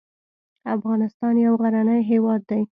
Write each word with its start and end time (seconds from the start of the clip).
افغانستان 0.75 1.33
يو 1.45 1.53
غرنی 1.61 1.99
هېواد 2.09 2.41
دی. 2.49 2.61